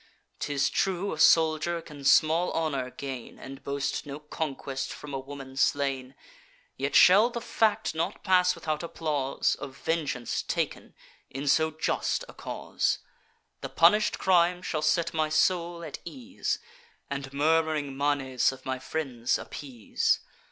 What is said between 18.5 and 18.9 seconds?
of my